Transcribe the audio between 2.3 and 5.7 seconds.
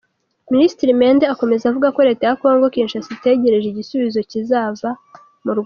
Congo Kinshasa itegereje igisubizo kizava mu Rwanda.